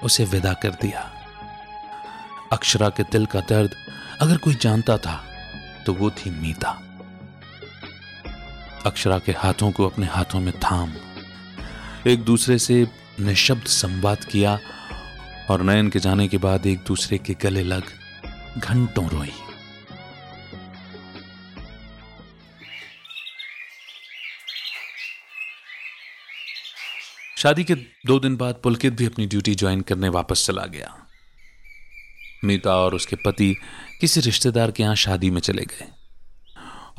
उसे 0.04 0.26
विदा 0.26 0.54
कर 0.54 0.70
दिया। 0.72 1.02
अक्षरा 2.54 2.90
के 2.90 3.04
दिल 3.04 3.26
का 3.26 3.40
दर्द 3.40 3.76
अगर 4.22 4.38
कोई 4.38 4.56
जानता 4.56 4.98
था 4.98 5.16
तो 5.86 5.94
वो 5.94 6.10
थी 6.12 6.30
मीता। 6.30 6.70
अक्षरा 8.86 9.20
के 9.20 9.32
हाथों 9.32 9.72
को 9.72 9.88
अपने 9.90 10.06
हाथों 10.06 10.40
में 10.40 10.54
थाम। 10.60 10.94
एक 12.08 12.24
दूसरे 12.24 12.58
से 12.60 12.88
निशब्द 13.20 13.68
संवाद 13.68 14.24
किया 14.24 14.58
और 15.50 15.62
नयन 15.62 15.90
के 15.90 16.00
जाने 16.00 16.28
के 16.28 16.38
बाद 16.38 16.66
एक 16.68 16.80
दूसरे 16.88 17.18
के 17.18 17.34
गले 17.34 17.64
लग 17.64 17.84
घंटों 18.58 19.08
रोई। 19.10 19.32
शादी 27.40 27.64
के 27.64 27.76
दो 27.76 28.20
दिन 28.20 28.38
बाद 28.38 28.56
पुलकित 28.56 28.94
भी 28.94 29.06
अपनी 29.06 29.26
ड्यूटी 29.28 29.56
ज्वाइन 29.56 29.82
करने 29.82 30.10
वापस 30.10 30.46
चला 30.46 30.66
गया। 30.66 31.08
मीता 32.44 32.76
और 32.76 32.96
उसके 32.96 33.16
पति 33.16 33.56
किसी 34.02 34.20
रिश्तेदार 34.20 34.72
के 34.72 34.84
यहाँ 34.84 34.96
शादी 34.96 35.30
में 35.30 35.42
चले 35.42 35.66
गए 35.66 35.88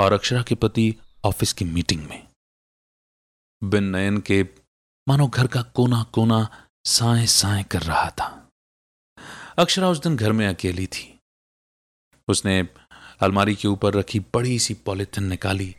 और 0.00 0.12
अक्षरा 0.12 0.42
के 0.42 0.54
पति 0.54 0.96
ऑफ़िस 1.24 1.52
की 1.52 1.64
मीटिंग 1.64 2.08
में। 2.08 2.28
बिन 3.64 3.84
नयन 3.84 4.18
के, 4.20 4.42
मानो 5.08 5.26
घर 5.26 5.46
का 5.46 5.62
कोना 5.62 6.02
कोना 6.02 6.68
साए 6.84 7.26
साए 7.26 7.62
कर 7.62 7.82
रहा 7.82 8.10
था। 8.10 8.48
अक्षरा 9.58 9.88
उस 9.88 9.98
दिन 9.98 10.16
घर 10.16 10.32
में 10.32 10.48
अकेली 10.48 10.86
थी। 10.86 11.20
उसने 12.28 12.68
अलमारी 13.20 13.54
के 13.54 13.68
ऊपर 13.68 13.94
रखी 13.94 14.20
बड़ी 14.20 14.58
सी 14.58 14.74
पॉलिथिन 14.74 15.24
निकाली, 15.24 15.74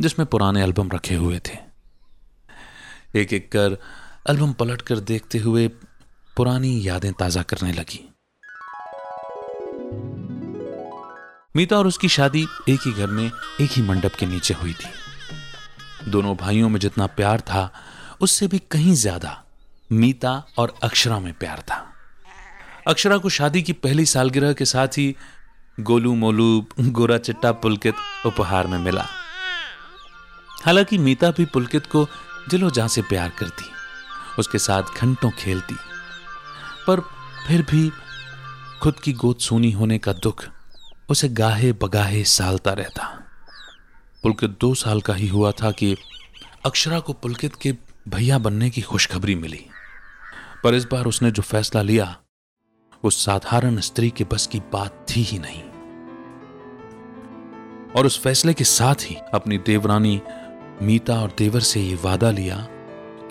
जिसमें 0.00 0.28
पुराने 0.28 0.62
एल्बम 0.62 0.90
रखे 0.90 1.14
हुए 1.14 1.38
थे। 1.38 1.67
एक 3.16 3.32
एक 3.32 3.52
कर 3.52 3.76
एल्बम 4.30 4.52
पलट 4.52 4.82
कर 4.82 5.00
देखते 5.00 5.38
हुए 5.38 5.68
पुरानी 6.36 6.88
यादें 6.88 7.12
ताज़ा 7.12 7.42
करने 7.42 7.72
लगी। 7.72 8.08
मीता 11.56 11.78
और 11.78 11.86
उसकी 11.86 12.08
शादी 12.08 12.46
एक 12.68 12.80
ही 12.86 12.92
घर 12.92 13.06
में, 13.06 13.30
एक 13.60 13.70
ही 13.70 13.82
मंडप 13.82 14.14
के 14.14 14.26
नीचे 14.26 14.54
हुई 14.54 14.72
थी। 14.72 16.10
दोनों 16.10 16.36
भाइयों 16.36 16.68
में 16.68 16.80
जितना 16.80 17.06
प्यार 17.06 17.40
था, 17.40 17.72
उससे 18.20 18.46
भी 18.46 18.58
कहीं 18.58 18.94
ज़्यादा 18.94 19.44
मीता 19.92 20.46
और 20.58 20.74
अक्षरा 20.82 21.20
में 21.20 21.32
प्यार 21.32 21.60
था। 21.60 21.84
अक्षरा 22.86 23.18
को 23.18 23.28
शादी 23.28 23.62
की 23.62 23.72
पहली 23.72 24.06
सालगिरह 24.06 24.52
के 24.52 24.64
साथ 24.64 24.88
ही 24.88 25.16
गोलू 25.80 26.14
मोलू, 26.14 26.66
गोरा 26.80 27.18
चिट्टा 27.18 27.52
पुलकित 27.52 27.94
उपहार 28.26 28.66
में 28.66 28.78
मिला। 28.78 29.06
हालाँकि 30.64 30.98
मीता 30.98 31.30
भी 31.30 31.44
पुलकित 31.44 31.86
को 31.86 32.08
दिलो 32.48 32.70
जहाँ 32.70 32.88
से 32.88 33.02
प्यार 33.02 33.28
करती, 33.38 33.64
उसके 34.38 34.58
साथ 34.58 34.82
घंटों 34.98 35.30
खेलती, 35.30 35.74
पर 36.86 37.00
फिर 37.46 37.62
भी 37.62 37.90
खुद 38.82 39.00
की 39.00 39.12
गोद 39.12 39.36
सूनी 39.36 39.70
होने 39.72 39.98
का 39.98 40.12
दुख 40.12 40.44
उसे 41.08 41.28
गाहे 41.28 41.72
बगाहे 41.72 42.24
सालता 42.24 42.72
रहता। 42.72 43.04
पुलकित 44.22 44.56
दो 44.60 44.74
साल 44.74 45.00
का 45.00 45.14
ही 45.14 45.28
हुआ 45.28 45.52
था 45.52 45.70
कि 45.70 45.96
अक्षरा 46.66 47.00
को 47.00 47.12
पुलकित 47.12 47.54
के 47.54 47.72
भैया 48.08 48.38
बनने 48.38 48.70
की 48.70 48.82
खुशखबरी 48.82 49.34
मिली, 49.34 49.64
पर 50.64 50.74
इस 50.74 50.84
बार 50.84 51.06
उसने 51.06 51.30
जो 51.30 51.42
फैसला 51.42 51.82
लिया, 51.82 52.16
वो 53.04 53.10
साधारण 53.10 53.80
स्त्री 53.80 54.10
के 54.10 54.24
बस 54.24 54.46
की 54.46 54.60
बात 54.72 55.06
थी 55.10 55.22
ही 55.22 55.38
नहीं। 55.38 55.62
और 57.96 58.06
उस 58.06 58.20
फैसले 58.22 58.54
के 58.54 58.64
साथ 58.64 58.94
ही 59.02 59.16
अपनी 59.34 59.58
देवरानी 59.58 60.20
मीता 60.82 61.20
और 61.20 61.32
देवर 61.38 61.60
से 61.60 61.80
ये 61.80 61.94
वादा 61.94 62.30
लिया 62.30 62.56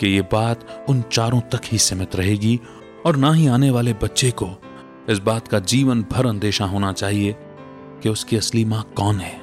कि 0.00 0.06
ये 0.06 0.22
बात 0.22 0.86
उन 0.88 1.02
चारों 1.02 1.40
तक 1.40 1.60
ही 1.64 1.78
सीमित 1.78 2.16
रहेगी 2.16 2.60
और 3.06 3.16
ना 3.16 3.32
ही 3.32 3.46
आने 3.46 3.70
वाले 3.70 3.92
बच्चे 3.92 4.30
को 4.30 4.48
इस 5.10 5.18
बात 5.18 5.48
का 5.48 5.58
जीवन 5.58 6.02
भर 6.02 6.26
अंदेशा 6.26 6.64
होना 6.64 6.92
चाहिए 6.92 7.36
कि 8.02 8.08
उसकी 8.08 8.36
असली 8.36 8.64
माँ 8.64 8.82
कौन 8.96 9.20
है। 9.20 9.40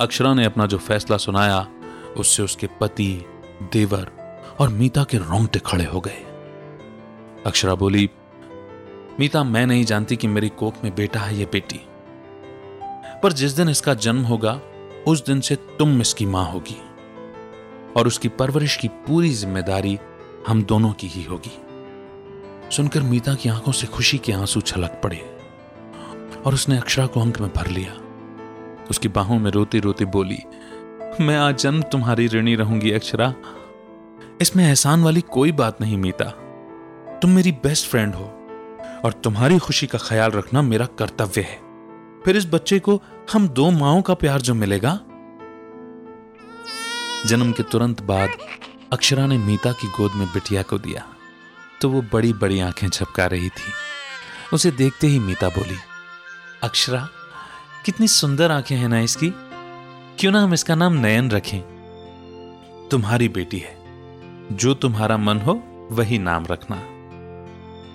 अक्षरा 0.00 0.34
ने 0.34 0.44
अपना 0.44 0.66
जो 0.66 0.78
फैसला 0.78 1.16
सुनाया, 1.16 1.66
उससे 2.16 2.42
उसके 2.42 2.66
पति, 2.80 3.24
देवर 3.72 4.10
और 4.60 4.68
मीता 4.68 5.04
के 5.04 5.18
रोंगटे 5.18 5.58
खड़े 5.66 5.84
हो 5.84 6.00
गए। 6.00 6.24
अक्षरा 7.46 7.74
बोली, 7.74 8.10
मीता, 9.20 9.44
मैं 9.44 9.66
नहीं 9.66 9.84
जानती 9.84 10.16
कि 10.16 10.26
मेरी 10.26 10.48
कोख 10.48 10.74
में 10.84 10.94
बेटा 10.94 11.20
है 11.20 11.38
या 11.38 11.46
बेटी, 11.52 11.80
पर 13.22 13.32
जिस 13.32 13.52
दिन 13.52 13.68
इसका 13.68 13.94
जन्म 13.94 14.22
होगा 14.22 14.60
उस 15.06 15.24
दिन 15.26 15.40
से 15.40 15.56
तुम 15.78 16.00
इसकी 16.00 16.26
माँ 16.26 16.44
होगी 16.44 16.76
और 17.96 18.06
उसकी 18.06 18.28
परवरिश 18.28 18.76
की 18.76 18.88
पूरी 18.88 19.30
ज़िम्मेदारी 19.30 19.98
हम 20.46 20.62
दोनों 20.62 20.92
की 20.92 21.06
ही 21.06 21.22
होगी। 21.22 21.52
सुनकर 22.70 23.02
मीता 23.02 23.34
की 23.34 23.48
आँखों 23.48 23.72
से 23.72 23.86
खुशी 23.86 24.18
के 24.18 24.32
आँसू 24.32 24.60
छलक 24.60 25.00
पड़े 25.04 25.16
और 26.46 26.54
उसने 26.54 26.78
अक्षरा 26.78 27.06
को 27.06 27.20
अंक 27.20 27.40
में 27.40 27.50
भर 27.56 27.66
लिया। 27.66 27.92
उसकी 28.90 29.08
बाहों 29.08 29.38
में 29.38 29.50
रोती 29.50 29.80
रोती 29.80 30.04
बोली, 30.04 30.38
मैं 31.20 31.36
आज 31.36 31.58
जन्म 31.58 31.82
तुम्हारी 31.82 32.26
ऋणी 32.26 32.54
रहूँगी, 32.54 32.90
अक्षरा। 32.90 33.34
इसमें 34.40 34.64
एहसान 34.64 35.02
वाली 35.02 35.20
कोई 35.20 35.52
बात 35.52 35.80
नहीं 35.80 35.98
मीता। 35.98 36.24
तुम 37.22 37.30
मेरी 37.30 37.52
बेस्ट 37.52 37.88
फ्रेंड 37.88 38.14
हो 38.14 38.24
और 39.04 39.12
तुम्हारी 39.24 39.58
खुशी 39.58 39.86
का 39.86 39.98
ख्याल 39.98 40.30
रखना 40.30 40.62
मेरा 40.62 40.86
कर्तव्य 40.98 41.40
है। 41.40 41.63
फिर 42.24 42.36
इस 42.36 42.46
बच्चे 42.46 42.78
को 42.78 43.02
हम 43.32 43.48
दो 43.48 43.70
माओ 43.70 44.02
का 44.02 44.14
प्यार 44.14 44.40
जो 44.40 44.54
मिलेगा? 44.54 45.00
जन्म 47.26 47.52
के 47.52 47.62
तुरंत 47.62 48.02
बाद 48.02 48.30
अक्षरा 48.92 49.26
ने 49.26 49.38
मीता 49.38 49.72
की 49.72 49.88
गोद 49.88 50.12
में 50.12 50.26
बिटिया 50.28 50.62
को 50.62 50.78
दिया 50.78 51.06
तो 51.80 51.88
वो 51.88 52.02
बड़ी 52.12 52.32
बड़ी 52.32 52.60
आँखें 52.60 52.88
झपका 52.88 53.26
रही 53.26 53.48
थी। 53.48 53.72
उसे 54.52 54.70
देखते 54.70 55.06
ही 55.06 55.18
मीता 55.18 55.48
बोली, 55.48 55.76
अक्षरा, 56.62 57.08
कितनी 57.84 58.08
सुंदर 58.08 58.50
आँखें 58.50 58.76
हैं 58.76 58.88
ना 58.88 59.00
इसकी। 59.00 59.30
क्यों 60.18 60.32
ना 60.32 60.42
हम 60.42 60.54
इसका 60.54 60.74
नाम 60.74 60.92
नयन 60.92 61.30
रखें? 61.30 61.60
तुम्हारी 62.90 63.28
बेटी 63.28 63.58
है। 63.58 63.76
जो 64.52 64.74
तुम्हारा 64.74 65.16
मन 65.16 65.38
हो, 65.38 65.62
वही 65.90 66.18
नाम 66.18 66.46
रखना। 66.50 66.76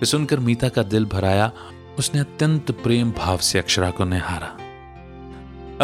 सुनकर 0.06 0.40
मीता 0.40 0.68
का 0.68 0.82
दिल 0.82 1.04
भराया 1.04 1.52
उसने 1.98 2.20
अत्यंत 2.20 2.70
प्रेम 2.82 3.10
भाव 3.12 3.38
से 3.38 3.58
अक्षरा 3.58 3.90
को 3.90 4.04
निहारा। 4.04 4.56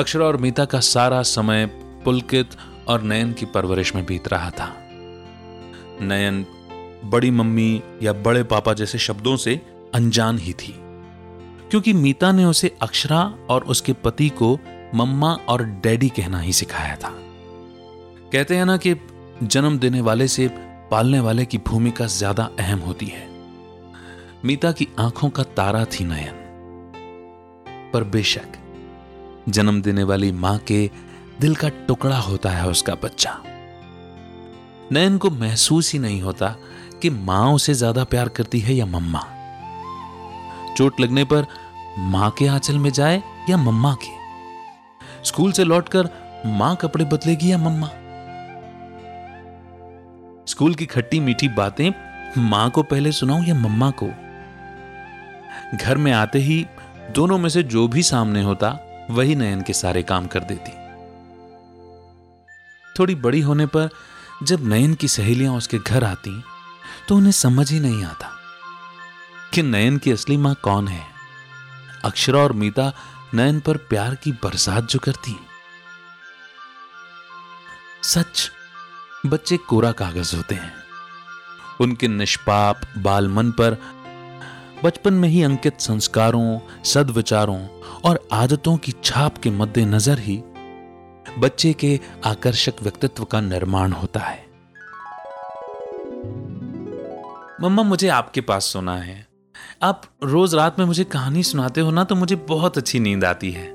अक्षरा 0.01 0.27
और 0.27 0.37
मीता 0.37 0.65
का 0.65 0.81
सारा 0.81 1.23
समय 1.25 1.67
पुलकित 2.05 2.57
और 2.89 3.03
नयन 3.03 3.33
की 3.33 3.47
परवरिश 3.47 3.95
में 3.95 4.05
बीत 4.07 4.29
रहा 4.29 4.51
था। 4.51 4.73
नयन 6.03 6.45
बड़ी 7.05 7.31
मम्मी 7.31 7.83
या 8.03 8.13
बड़े 8.13 8.43
पापा 8.45 8.73
जैसे 8.75 8.99
शब्दों 8.99 9.37
से 9.37 9.61
अनजान 9.95 10.39
ही 10.39 10.53
थी, 10.53 10.75
क्योंकि 11.71 11.93
मीता 11.93 12.33
ने 12.33 12.45
उसे 12.45 12.75
अक्षरा 12.83 13.23
और 13.51 13.65
उसके 13.65 13.93
पति 13.95 14.29
को 14.43 14.59
मम्मा 14.95 15.33
और 15.49 15.65
डैडी 15.83 16.09
कहना 16.09 16.41
ही 16.41 16.53
सिखाया 16.53 16.97
था। 16.97 17.13
कहते 18.33 18.57
हैं 18.57 18.65
ना 18.65 18.77
कि 18.77 18.95
जन्म 19.43 19.79
देने 19.79 20.01
वाले 20.01 20.29
से 20.29 20.49
पालने 20.91 21.21
वाले 21.21 21.45
की 21.45 21.59
भूमिका 21.59 22.07
ज़्यादा 22.09 22.51
अहम 22.59 22.79
होती 22.79 23.07
है। 23.07 23.36
मीता 24.45 24.73
की 24.73 24.89
आँखों 24.99 25.31
का 25.31 25.43
तारा 25.43 25.85
थी 25.85 26.05
नयन। 26.05 26.35
पर 27.93 28.05
बेशक, 28.05 28.53
जन्म 29.49 29.83
देने 29.83 30.03
वाली 30.03 30.33
माँ 30.33 30.59
के 30.59 30.91
दिल 31.41 31.55
का 31.55 31.69
टुकड़ा 31.69 32.19
होता 32.19 32.51
है 32.51 32.69
उसका 32.69 32.95
बच्चा। 32.95 33.43
नयन 34.93 35.19
को 35.19 35.31
महसूस 35.31 35.93
ही 35.93 35.99
नहीं 35.99 36.23
होता 36.23 36.57
कि 37.03 37.11
माँ 37.11 37.53
उसे 37.53 37.75
ज़्यादा 37.75 38.05
प्यार 38.05 38.29
करती 38.29 38.61
है 38.61 38.75
या 38.75 38.87
मम्मा। 38.87 39.21
चोट 40.77 41.01
लगने 41.01 41.25
पर 41.25 41.47
माँ 41.99 42.31
के 42.31 42.47
आंचल 42.47 42.79
में 42.79 42.91
जाए 42.91 43.23
या 43.51 43.57
मम्मा 43.57 43.95
के। 43.95 45.25
स्कूल 45.25 45.53
से 45.53 45.65
लौटकर 45.65 46.11
माँ 46.47 46.77
कपड़े 46.77 47.05
बदलेगी 47.05 47.53
या 47.53 47.59
मम्मा? 47.59 47.89
स्कूल 50.47 50.75
की 50.75 50.87
खट्टी 50.87 51.21
मीठी 51.21 51.49
बातें 51.49 51.91
माँ 52.39 52.71
को 52.71 52.83
पहले 52.83 53.13
सुनाऊं 53.13 53.45
या 53.45 53.55
मम्मा 53.55 53.91
को? 53.91 54.07
घर 55.75 55.97
में 55.97 56.13
आते 56.13 56.39
ही 56.39 56.67
दोनों 57.11 57.39
में 57.39 57.49
से 57.49 57.63
जो 57.63 57.89
भी 57.89 58.03
सामने 58.03 58.43
होता, 58.43 58.79
वही 59.11 59.35
नयन 59.35 59.63
के 59.63 59.73
सारे 59.73 60.03
काम 60.03 60.27
कर 60.27 60.41
देती। 60.41 60.73
थोड़ी 62.99 63.15
बड़ी 63.15 63.41
होने 63.41 63.67
पर 63.67 63.89
जब 64.43 64.69
नयन 64.69 64.95
की 64.95 65.09
सहेलियाँ 65.09 65.55
उसके 65.55 65.79
घर 65.79 66.05
आती 66.05 66.45
तो 67.09 67.17
उन्हें 67.17 67.33
समझ 67.33 67.73
ही 67.73 67.81
नहीं 67.81 68.05
आता 68.05 68.31
कि 69.55 69.63
नयन 69.63 69.99
की 69.99 70.13
असली 70.13 70.37
माँ 70.37 70.55
कौन 70.55 70.89
है। 70.89 71.07
अक्षरा 72.05 72.39
और 72.39 72.53
मीता 72.53 72.93
नयन 73.35 73.61
पर 73.61 73.77
प्यार 73.77 74.15
की 74.15 74.33
बरसात 74.33 74.85
जो 74.85 74.99
करती। 74.99 75.37
सच, 78.03 78.51
बच्चे 79.27 79.57
कोरा 79.57 79.93
कागज़ 79.93 80.37
होते 80.37 80.55
हैं। 80.55 80.75
उनके 81.81 82.09
निष्पाप 82.09 82.81
बाल 82.99 83.29
मन 83.29 83.51
पर 83.51 83.77
बचपन 84.87 85.15
में 85.15 85.29
ही 85.29 85.43
अंकित 85.43 85.81
संस्कारों, 85.81 86.59
सदविचारों 86.85 87.69
और 88.05 88.29
आदतों 88.33 88.77
की 88.77 88.93
छाप 89.05 89.39
के 89.39 89.51
मद्देनजर 89.51 90.19
ही 90.19 90.43
बच्चे 91.39 91.73
के 91.73 92.01
आकर्षक 92.25 92.73
व्यक्तित्व 92.83 93.25
का 93.25 93.41
निर्माण 93.41 93.93
होता 93.93 94.21
है। 94.21 94.47
मम्मा, 97.63 97.83
मुझे 97.83 98.09
आपके 98.09 98.41
पास 98.41 98.65
सोना 98.65 98.97
है। 98.97 99.27
आप 99.83 100.03
रोज 100.23 100.55
रात 100.55 100.79
में 100.79 100.87
मुझे 100.87 101.05
कहानी 101.05 101.43
सुनाते 101.43 101.81
हो 101.81 101.91
ना 101.91 102.05
तो 102.05 102.15
मुझे 102.15 102.37
बहुत 102.37 102.79
अच्छी 102.79 103.01
नींद 103.01 103.25
आती 103.25 103.51
है। 103.51 103.67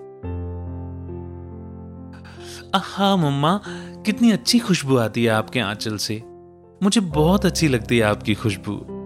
हाँ 2.75 3.17
मम्मा, 3.17 3.61
कितनी 4.05 4.31
अच्छी 4.31 4.59
खुशबू 4.59 4.97
आती 4.97 5.23
है 5.23 5.31
आपके 5.31 5.59
आंचल 5.59 5.97
से। 5.97 6.23
मुझे 6.83 7.01
बहुत 7.01 7.45
अच्छी 7.45 7.67
लगती 7.67 7.97
है 7.97 8.03
आपकी 8.03 8.35
खुशबू। 8.35 9.00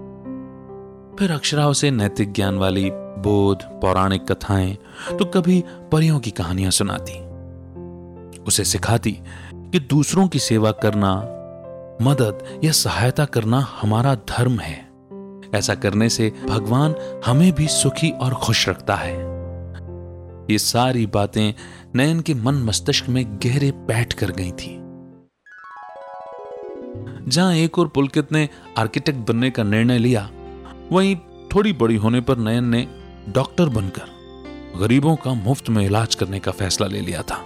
फिर 1.19 1.31
अक्षरा 1.31 1.67
उसे 1.67 1.91
नैतिक 1.91 2.31
ज्ञान 2.33 2.57
वाली 2.57 2.89
बोध, 2.93 3.63
पौराणिक 3.63 4.31
कथाएँ 4.31 4.77
तो 5.19 5.25
कभी 5.25 5.63
परियों 5.91 6.19
की 6.19 6.31
कहानियाँ 6.31 6.71
सुनाती। 6.71 7.19
उसे 8.43 8.63
सिखाती 8.63 9.19
कि 9.53 9.79
दूसरों 9.79 10.27
की 10.27 10.39
सेवा 10.39 10.71
करना, 10.71 11.15
मदद 12.01 12.61
या 12.63 12.71
सहायता 12.71 13.25
करना 13.25 13.67
हमारा 13.81 14.15
धर्म 14.15 14.59
है। 14.59 14.89
ऐसा 15.55 15.75
करने 15.75 16.09
से 16.09 16.33
भगवान 16.47 16.95
हमें 17.25 17.51
भी 17.51 17.67
सुखी 17.67 18.09
और 18.09 18.33
खुश 18.33 18.69
रखता 18.69 18.95
है। 18.95 19.15
ये 20.51 20.57
सारी 20.57 21.05
बातें 21.05 21.53
नयन 21.95 22.19
के 22.19 22.33
मन 22.33 22.53
मस्तिष्क 22.53 23.09
में 23.09 23.37
गहरे 23.37 23.71
बैठ 23.71 24.13
कर 24.13 24.31
गई 24.31 24.51
थी। 24.51 24.79
जहाँ 27.29 27.53
एक 27.53 27.79
और 27.79 27.87
पुलकित 27.87 28.31
ने 28.31 28.49
आर्किटेक्ट 28.77 29.27
बनने 29.27 29.49
का 29.49 29.63
निर्णय 29.63 29.97
लिया 29.97 30.29
वहीं 30.91 31.15
थोड़ी 31.55 31.73
बड़ी 31.73 31.95
होने 31.95 32.21
पर 32.21 32.37
नयन 32.37 32.63
ने 32.63 32.87
डॉक्टर 33.29 33.65
बनकर 33.65 34.15
गरीबों 34.79 35.15
का 35.15 35.33
मुफ़्त 35.33 35.69
में 35.69 35.85
इलाज 35.85 36.15
करने 36.15 36.39
का 36.39 36.51
फैसला 36.51 36.87
ले 36.87 37.01
लिया 37.01 37.21
था। 37.21 37.45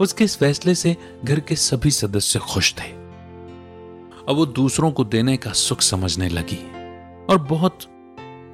उसके 0.00 0.24
इस 0.24 0.36
फैसले 0.36 0.74
से 0.74 0.96
घर 1.24 1.40
के 1.40 1.56
सभी 1.56 1.90
सदस्य 1.90 2.38
खुश 2.38 2.74
थे। 2.74 2.90
अब 4.28 4.36
वो 4.36 4.46
दूसरों 4.46 4.92
को 4.92 5.04
देने 5.04 5.36
का 5.36 5.52
सुख 5.52 5.80
समझने 5.80 6.28
लगी 6.28 6.58
और 7.30 7.46
बहुत 7.50 7.78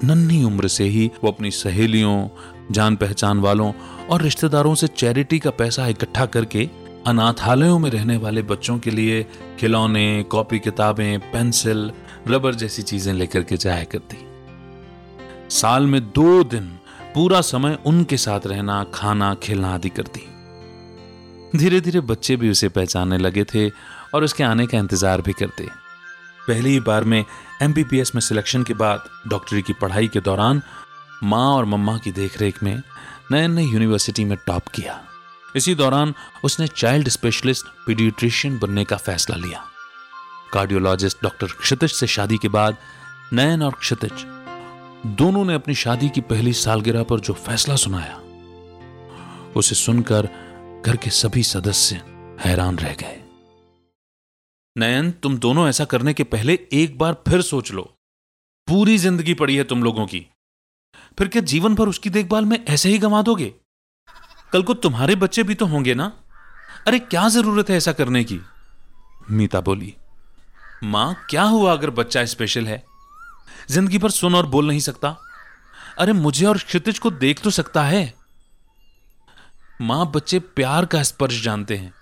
नन्ही 0.03 0.43
उम्र 0.43 0.67
से 0.67 0.83
ही 0.83 1.11
वो 1.23 1.31
अपनी 1.31 1.51
सहेलियों 1.51 2.29
जान 2.71 2.95
पहचान 2.95 3.39
वालों 3.39 3.73
और 4.09 4.21
रिश्तेदारों 4.21 4.75
से 4.75 4.87
चैरिटी 4.87 5.39
का 5.39 5.49
पैसा 5.49 5.87
इकट्ठा 5.87 6.25
करके 6.25 6.69
अनाथालयों 7.07 7.79
में 7.79 7.89
रहने 7.89 8.17
वाले 8.17 8.41
बच्चों 8.41 8.79
के 8.79 8.91
लिए 8.91 9.25
खिलौने, 9.59 10.23
कॉपी 10.23 10.59
किताबें, 10.59 11.19
पेंसिल 11.19 11.91
रबर 12.27 12.55
जैसी 12.55 12.81
चीज़ें 12.81 13.13
लेकर 13.13 13.43
के 13.43 13.57
जाया 13.57 13.83
करती। 13.83 14.17
साल 15.49 15.85
में 15.85 16.01
दो 16.11 16.43
दिन 16.43 16.65
पूरा 17.13 17.41
समय 17.41 17.77
उनके 17.85 18.17
साथ 18.17 18.47
रहना, 18.47 18.83
खाना, 18.93 19.33
खेलना 19.35 19.73
आदि 19.73 19.89
करती। 19.89 20.27
धीरे 21.55 21.79
धीरे 21.81 21.99
बच्चे 22.01 22.35
भी 22.35 22.49
उसे 22.49 22.69
पहचानने 22.69 23.17
लगे 23.17 23.43
थे 23.43 23.69
और 24.13 24.23
उसके 24.23 24.43
आने 24.43 24.65
का 24.67 24.77
इंतज़ार 24.77 25.21
भी 25.21 25.33
करते। 25.33 25.67
पहली 26.47 26.79
बार 26.79 27.03
में 27.03 27.23
एमबीबीएस 27.61 28.13
में 28.15 28.21
सिलेक्शन 28.21 28.63
के 28.63 28.73
बाद 28.73 29.07
डॉक्टरी 29.27 29.61
की 29.61 29.73
पढ़ाई 29.73 30.07
के 30.07 30.19
दौरान 30.19 30.61
माँ 31.23 31.47
और 31.47 31.65
मम्मा 31.65 31.97
की 31.97 32.11
देखरेख 32.11 32.61
में 32.63 32.75
नयन 33.31 33.51
ने 33.51 33.63
यूनिवर्सिटी 33.63 34.25
में 34.25 34.37
टॉप 34.47 34.67
किया। 34.67 34.99
इसी 35.55 35.75
दौरान 35.75 36.13
उसने 36.43 36.67
चाइल्ड 36.67 37.09
स्पेशलिस्ट 37.09 37.65
पीडियोट्रिशियन 37.87 38.57
बनने 38.59 38.83
का 38.83 38.97
फैसला 38.97 39.35
लिया। 39.35 39.63
कार्डियोलॉजिस्ट 40.53 41.17
डॉक्टर 41.23 41.47
क्षितिज 41.47 41.91
से 41.91 42.07
शादी 42.07 42.37
के 42.37 42.47
बाद 42.47 42.77
नयन 43.33 43.63
और 43.63 43.73
क्षितिज 43.73 44.25
दोनों 45.17 45.45
ने 45.45 45.53
अपनी 45.53 45.75
शादी 45.75 46.09
की 46.09 46.21
पहली 46.21 46.53
सालगिरह 46.53 47.03
पर 47.03 47.19
जो 47.19 47.33
फैसला 47.33 47.75
सुनाया, 47.75 48.15
उसे 49.55 49.75
सुनकर 49.75 50.29
घर 50.85 50.95
के 50.95 51.09
सभी 51.09 51.43
सदस्य 51.43 51.95
हैरान 52.39 52.77
रह 52.77 52.93
गए। 52.93 53.21
नयन, 54.75 55.11
तुम 55.11 55.37
दोनों 55.37 55.67
ऐसा 55.69 55.85
करने 55.85 56.13
के 56.13 56.23
पहले 56.23 56.59
एक 56.73 56.97
बार 56.97 57.13
फिर 57.27 57.41
सोच 57.41 57.71
लो। 57.71 57.81
पूरी 58.67 58.97
ज़िंदगी 58.97 59.33
पड़ी 59.33 59.55
है 59.55 59.63
तुम 59.63 59.83
लोगों 59.83 60.05
की। 60.07 60.25
फिर 61.17 61.27
क्या 61.27 61.41
जीवन 61.41 61.75
भर 61.75 61.87
उसकी 61.87 62.09
देखभाल 62.09 62.45
में 62.45 62.63
ऐसे 62.65 62.89
ही 62.89 62.97
गंवा 62.97 63.21
दोगे? 63.21 63.53
कल 64.53 64.63
को 64.63 64.73
तुम्हारे 64.73 65.15
बच्चे 65.15 65.43
भी 65.43 65.55
तो 65.55 65.65
होंगे 65.65 65.93
ना? 65.95 66.11
अरे, 66.87 66.99
क्या 66.99 67.27
ज़रूरत 67.29 67.69
है 67.69 67.77
ऐसा 67.77 67.93
करने 67.93 68.23
की? 68.23 68.39
मीता 69.31 69.61
बोली 69.61 69.93
माँ, 70.83 71.25
क्या 71.29 71.43
हुआ 71.43 71.71
अगर 71.71 71.89
बच्चा 71.89 72.25
स्पेशल 72.25 72.67
है? 72.67 72.85
ज़िंदगी 73.69 73.97
भर 73.97 74.09
सुन 74.09 74.35
और 74.35 74.45
बोल 74.45 74.67
नहीं 74.67 74.79
सकता? 74.79 75.17
अरे 75.97 76.13
मुझे 76.13 76.45
और 76.45 76.57
क्षितिज 76.57 76.99
को 76.99 77.11
देख 77.11 77.39
तो 77.39 77.49
सकता 77.49 77.83
है। 77.83 78.13
माँ, 79.81 80.11
बच्चे 80.11 80.39
प्यार 80.39 80.85
का 80.85 81.03
स्पर्श 81.03 81.43
जानते 81.43 81.77
हैं। 81.77 81.93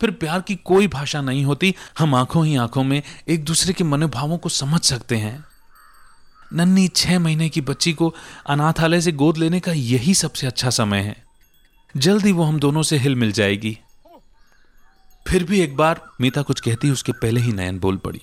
फिर 0.00 0.10
प्यार 0.10 0.40
की 0.40 0.54
कोई 0.54 0.88
भाषा 0.88 1.20
नहीं 1.20 1.44
होती, 1.44 1.74
हम 1.98 2.14
आँखों 2.14 2.46
ही 2.46 2.56
आँखों 2.56 2.84
में 2.84 3.02
एक 3.28 3.44
दूसरे 3.44 3.72
के 3.72 3.84
मनोभावों 3.84 4.38
को 4.38 4.48
समझ 4.48 4.80
सकते 4.80 5.16
हैं। 5.16 5.44
नन्नी 6.52 6.88
छह 6.88 7.18
महीने 7.18 7.48
की 7.48 7.60
बच्ची 7.60 7.92
को 7.92 8.14
अनाथालय 8.46 9.00
से 9.00 9.12
गोद 9.12 9.36
लेने 9.36 9.60
का 9.60 9.72
यही 9.72 10.14
सबसे 10.14 10.46
अच्छा 10.46 10.70
समय 10.70 10.98
है। 10.98 11.24
जल्दी 11.96 12.32
वो 12.32 12.44
हम 12.44 12.60
दोनों 12.60 12.82
से 12.82 12.96
हिल 12.96 13.16
मिल 13.16 13.32
जाएगी। 13.32 13.78
फिर 15.28 15.44
भी 15.44 15.60
एक 15.60 15.76
बार 15.76 16.00
मीता 16.20 16.42
कुछ 16.42 16.60
कहती, 16.60 16.90
उसके 16.90 17.12
पहले 17.12 17.40
ही 17.40 17.52
नयन 17.52 17.78
बोल 17.78 17.96
पड़ी। 17.96 18.20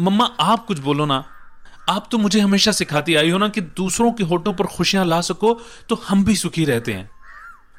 मम्मा, 0.00 0.24
आप 0.24 0.64
कुछ 0.66 0.78
बोलो 0.78 1.04
ना। 1.06 1.24
आप 1.88 2.08
तो 2.10 2.18
मुझे 2.18 2.40
हमेशा 2.40 2.72
सिखाती 2.72 3.14
आई 3.14 3.30
हो 3.30 3.38
ना 3.38 3.48
कि 3.48 3.60
दूसरों 3.60 4.12
के 4.12 4.24
होठों 4.24 4.52
पर 4.54 4.66
खुशियाँ 4.66 5.04
ला 5.04 5.20
सको 5.20 5.52
तो 5.88 5.94
हम 6.08 6.24
भी 6.24 6.36
सुखी 6.36 6.64
रहते 6.64 6.92
हैं। 6.92 7.10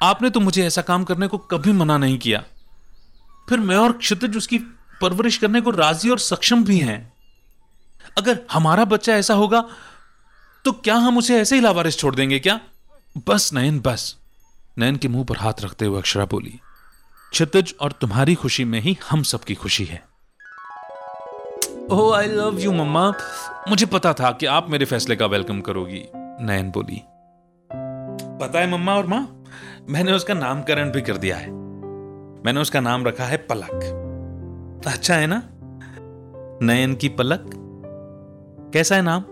आपने 0.02 0.30
तो 0.30 0.40
मुझे 0.40 0.66
ऐसा 0.66 0.82
काम 0.82 1.04
करने 1.04 1.26
को 1.26 1.38
कभी 1.38 1.72
मना 1.72 1.96
नहीं 1.98 2.18
किया। 2.18 2.42
फिर 3.48 3.60
मैं 3.60 3.76
और 3.76 3.92
क्षितिज 3.92 4.36
उसकी 4.36 4.58
परवरिश 5.00 5.36
करने 5.36 5.60
को 5.60 5.70
राज़ी 5.70 6.10
और 6.10 6.18
सक्षम 6.18 6.64
भी 6.64 6.78
हैं। 6.78 7.12
अगर 8.18 8.38
हमारा 8.52 8.84
बच्चा 8.84 9.14
ऐसा 9.14 9.34
होगा 9.34 9.64
तो 10.64 10.72
क्या 10.74 10.94
हम 10.96 11.18
उसे 11.18 11.40
ऐसे 11.40 11.56
ही 11.56 11.62
लावारिस 11.62 11.98
छोड़ 11.98 12.14
देंगे 12.14 12.38
क्या? 12.38 12.60
बस, 13.28 13.50
नयन 13.54 13.80
बस। 13.80 14.16
नयन 14.78 14.96
के 14.96 15.08
मुँह 15.08 15.24
पर 15.24 15.36
हाथ 15.36 15.60
रखते 15.60 15.86
हुए 15.86 15.98
अक्षरा 15.98 16.24
बोली 16.24 16.58
क्षितिज 17.34 17.74
और 17.80 17.92
तुम्हारी 17.92 18.34
खुशी 18.34 18.64
में 18.64 18.80
ही 18.80 18.98
हम 19.10 19.22
सबकी 19.22 19.54
खुशी 19.54 19.84
है। 19.84 20.02
Oh 21.90 22.18
I 22.18 22.26
love 22.26 22.58
you 22.58 22.72
mama. 22.72 23.12
मुझे 23.68 23.86
पता 23.86 24.12
था 24.12 24.30
कि 24.30 24.46
आप 24.46 24.70
मेरे 24.70 24.84
फैसले 24.84 25.16
का 25.16 25.26
वेलकम 25.26 25.60
करोगी, 25.60 26.04
नयन 26.16 26.70
बोली। 26.70 27.02
पता 28.40 28.60
है 28.60 28.70
मम्मा 28.70 28.94
और 28.94 29.06
माँ, 29.06 29.44
मैंने 29.90 30.12
उसका 30.12 30.34
नामकरण 30.34 30.90
भी 30.90 31.00
कर 31.00 31.16
दिया 31.16 31.36
है। 31.36 31.50
मैंने 32.44 32.60
उसका 32.60 32.80
नाम 32.80 33.06
रखा 33.06 33.24
है 33.24 33.36
पलक। 33.36 34.84
अच्छा 34.86 35.14
है 35.14 35.26
ना? 35.26 35.42
नयन 36.66 36.94
की 36.94 37.08
पलक? 37.08 37.50
कैसा 38.74 38.96
है 38.96 39.02
नाम? 39.02 39.22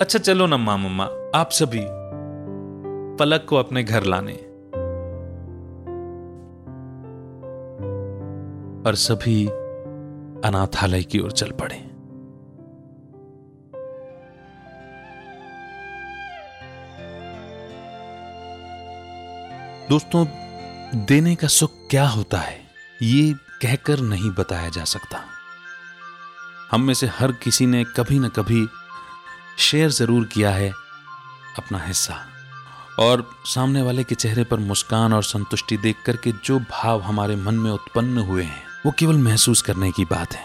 अच्छा 0.00 0.18
चलो 0.18 0.46
ना 0.46 0.56
मम्मा, 0.56 1.04
आप 1.34 1.50
सभी 1.50 1.86
पलक 3.16 3.46
को 3.48 3.56
अपने 3.56 3.84
घर 3.84 4.02
लाने। 4.02 4.49
और 8.86 8.94
सभी 8.94 9.46
अनाथालय 10.44 11.02
की 11.02 11.18
ओर 11.18 11.32
चल 11.32 11.50
पड़े। 11.50 11.76
दोस्तों, 19.88 20.24
देने 21.06 21.34
का 21.34 21.46
सुख 21.46 21.70
क्या 21.90 22.06
होता 22.08 22.38
है, 22.38 22.58
ये 23.02 23.32
कहकर 23.62 24.00
नहीं 24.00 24.30
बताया 24.30 24.68
जा 24.68 24.84
सकता। 24.84 25.22
हम 26.70 26.82
में 26.82 26.94
से 26.94 27.06
हर 27.06 27.32
किसी 27.32 27.66
ने 27.66 27.84
कभी 27.96 28.18
ना 28.18 28.28
कभी 28.28 28.66
शेयर 29.58 29.90
ज़रूर 29.90 30.24
किया 30.24 30.50
है 30.50 30.70
अपना 31.58 31.78
हिस्सा। 31.78 32.18
और 32.98 33.24
सामने 33.46 33.82
वाले 33.82 34.04
के 34.04 34.14
चेहरे 34.14 34.44
पर 34.44 34.58
मुस्कान 34.58 35.12
और 35.12 35.22
संतुष्टि 35.22 35.76
देख 35.76 35.96
करके 36.06 36.32
जो 36.44 36.58
भाव 36.60 37.00
हमारे 37.00 37.36
मन 37.36 37.54
में 37.54 37.70
उत्पन्न 37.70 38.18
हुए 38.18 38.44
हैं 38.44 38.69
वो 38.86 38.92
केवल 38.98 39.16
महसूस 39.16 39.62
करने 39.62 39.90
की 39.90 40.04
बात 40.04 40.34
है। 40.34 40.44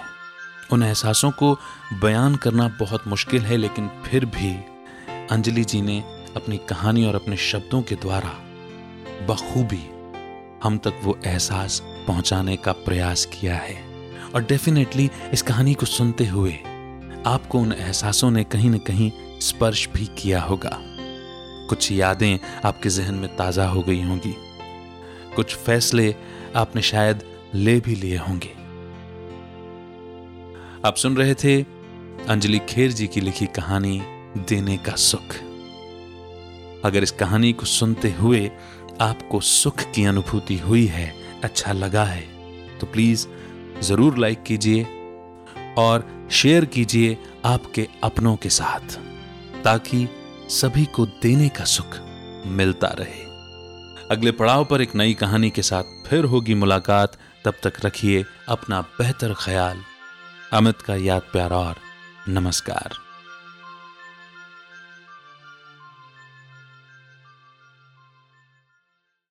उन 0.71 0.83
एहसासों 0.83 1.31
को 1.31 1.59
बयान 1.93 2.35
करना 2.35 2.67
बहुत 2.79 3.07
मुश्किल 3.07 3.41
है, 3.41 3.57
लेकिन 3.57 3.89
फिर 4.05 4.25
भी 4.25 4.53
अंजलि 5.31 5.63
जी 5.63 5.81
ने 5.81 5.99
अपनी 6.35 6.57
कहानी 6.57 7.05
और 7.05 7.15
अपने 7.15 7.37
शब्दों 7.37 7.81
के 7.81 7.95
द्वारा 7.95 8.29
बखूबी 9.27 9.83
हम 10.63 10.77
तक 10.77 10.99
वो 11.03 11.17
एहसास 11.25 11.81
पहुँचाने 12.07 12.55
का 12.57 12.71
प्रयास 12.71 13.25
किया 13.25 13.55
है। 13.55 13.75
और 14.35 14.43
डेफिनेटली 14.43 15.09
इस 15.33 15.41
कहानी 15.41 15.73
को 15.73 15.85
सुनते 15.85 16.25
हुए 16.25 16.53
आपको 17.27 17.59
उन 17.59 17.71
एहसासों 17.71 18.31
ने 18.31 18.43
कहीं 18.43 18.69
ना 18.69 18.77
कहीं 18.77 19.11
स्पर्श 19.41 19.87
भी 19.93 20.05
किया 20.05 20.41
होगा। 20.41 20.77
कुछ 21.69 21.91
यादें 21.91 22.39
आपके 22.65 22.89
जहन 22.89 23.15
में 23.15 23.35
ताज़ा 23.35 23.67
हो 23.67 23.81
गई 23.81 24.01
होंगी। 24.01 24.35
कुछ 25.35 25.55
फैसले 25.55 26.15
आपने 26.55 26.81
शायद 26.81 27.23
ले 27.55 27.79
भी 27.79 27.95
लिए 27.95 28.17
होंगे। 28.17 28.49
आप 30.85 30.95
सुन 30.95 31.15
रहे 31.17 31.33
थे 31.33 31.61
अंजलि 32.29 32.59
खेर 32.69 32.91
जी 32.91 33.07
की 33.07 33.21
लिखी 33.21 33.45
कहानी 33.55 34.01
देने 34.49 34.77
का 34.77 34.95
सुख। 35.01 35.35
अगर 36.85 37.03
इस 37.03 37.11
कहानी 37.11 37.51
को 37.53 37.65
सुनते 37.65 38.11
हुए 38.11 38.49
आपको 39.01 39.39
सुख 39.41 39.81
की 39.93 40.05
अनुभूति 40.05 40.57
हुई 40.57 40.85
है 40.87 41.13
अच्छा 41.43 41.73
लगा 41.73 42.03
है 42.03 42.21
तो 42.79 42.87
प्लीज़ 42.87 43.25
ज़रूर 43.81 44.17
लाइक 44.17 44.43
कीजिए 44.43 44.83
और 45.77 46.07
शेयर 46.31 46.65
कीजिए 46.65 47.17
आपके 47.45 47.87
अपनों 48.03 48.35
के 48.35 48.49
साथ, 48.49 48.97
ताकि 49.63 50.07
सभी 50.51 50.85
को 50.85 51.05
देने 51.05 51.49
का 51.49 51.63
सुख 51.65 51.97
मिलता 52.47 52.87
रहे। 52.99 53.23
अगले 54.11 54.31
पड़ाव 54.31 54.65
पर 54.65 54.81
एक 54.81 54.95
नई 54.95 55.13
कहानी 55.13 55.49
के 55.49 55.61
साथ 55.61 55.83
फिर 56.07 56.25
होगी 56.25 56.55
मुलाकात। 56.55 57.17
तब 57.45 57.53
तक 57.63 57.73
रखिए 57.85 58.25
अपना 58.47 58.81
बेहतर 58.81 59.33
ख्याल। 59.33 59.81
अमित 60.53 60.81
का 60.81 60.95
याद 60.95 61.21
प्यार 61.21 61.53
और 61.53 61.75
नमस्कार। 62.27 63.04